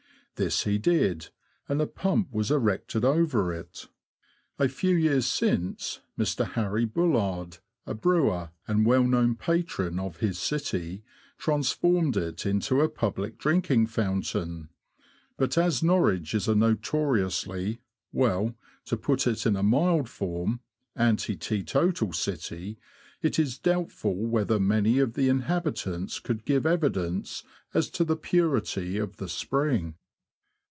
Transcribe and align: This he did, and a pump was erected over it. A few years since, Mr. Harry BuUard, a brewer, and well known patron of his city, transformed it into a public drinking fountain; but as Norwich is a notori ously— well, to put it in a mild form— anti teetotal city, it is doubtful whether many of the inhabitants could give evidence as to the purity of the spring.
This 0.35 0.63
he 0.63 0.79
did, 0.79 1.29
and 1.69 1.79
a 1.79 1.85
pump 1.85 2.29
was 2.31 2.49
erected 2.49 3.05
over 3.05 3.53
it. 3.53 3.87
A 4.57 4.67
few 4.67 4.95
years 4.95 5.27
since, 5.27 5.99
Mr. 6.17 6.53
Harry 6.53 6.87
BuUard, 6.87 7.59
a 7.85 7.93
brewer, 7.93 8.49
and 8.67 8.83
well 8.83 9.03
known 9.03 9.35
patron 9.35 9.99
of 9.99 10.17
his 10.17 10.39
city, 10.39 11.03
transformed 11.37 12.17
it 12.17 12.43
into 12.47 12.81
a 12.81 12.89
public 12.89 13.37
drinking 13.37 13.85
fountain; 13.85 14.69
but 15.37 15.59
as 15.59 15.83
Norwich 15.83 16.33
is 16.33 16.47
a 16.47 16.55
notori 16.55 17.23
ously— 17.23 17.81
well, 18.11 18.55
to 18.85 18.97
put 18.97 19.27
it 19.27 19.45
in 19.45 19.55
a 19.55 19.61
mild 19.61 20.09
form— 20.09 20.61
anti 20.95 21.35
teetotal 21.35 22.13
city, 22.13 22.79
it 23.21 23.37
is 23.37 23.59
doubtful 23.59 24.15
whether 24.15 24.59
many 24.59 24.97
of 24.97 25.13
the 25.13 25.29
inhabitants 25.29 26.17
could 26.19 26.45
give 26.45 26.65
evidence 26.65 27.43
as 27.75 27.91
to 27.91 28.03
the 28.03 28.17
purity 28.17 28.97
of 28.97 29.17
the 29.17 29.29
spring. 29.29 29.93